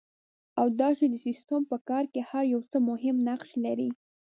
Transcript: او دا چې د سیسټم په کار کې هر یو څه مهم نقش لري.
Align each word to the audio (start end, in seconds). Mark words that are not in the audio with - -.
او 0.59 0.65
دا 0.79 0.89
چې 0.97 1.05
د 1.09 1.15
سیسټم 1.25 1.61
په 1.71 1.77
کار 1.89 2.03
کې 2.13 2.21
هر 2.29 2.43
یو 2.53 2.61
څه 2.71 2.77
مهم 2.89 3.15
نقش 3.29 3.49
لري. 3.65 3.89